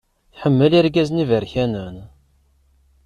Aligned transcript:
Tḥemmel 0.33 0.71
irgazen 0.79 1.23
iberkanen. 1.23 1.97